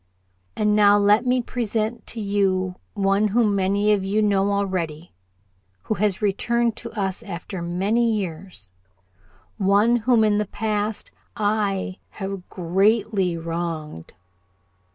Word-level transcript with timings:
"And 0.55 0.75
now 0.75 0.97
let 0.97 1.27
me 1.27 1.43
present 1.43 2.07
to 2.07 2.19
you 2.19 2.73
one 2.95 3.27
whom 3.27 3.55
many 3.55 3.93
of 3.93 4.03
you 4.03 4.23
know 4.23 4.51
already, 4.51 5.13
who 5.83 5.93
has 5.93 6.23
returned 6.23 6.75
to 6.77 6.89
us 6.99 7.21
after 7.21 7.61
many 7.61 8.11
years 8.11 8.71
one 9.59 9.97
whom 9.97 10.23
in 10.23 10.39
the 10.39 10.47
past 10.47 11.11
I 11.37 11.99
have 12.17 12.49
greatly 12.49 13.37
wronged. 13.37 14.13